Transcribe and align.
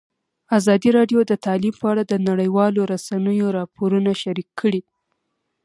ازادي 0.57 0.89
راډیو 0.97 1.19
د 1.25 1.31
تعلیم 1.45 1.75
په 1.81 1.85
اړه 1.91 2.03
د 2.05 2.13
نړیوالو 2.27 2.81
رسنیو 2.93 3.47
راپورونه 3.57 4.11
شریک 4.23 4.49
کړي. 4.59 4.81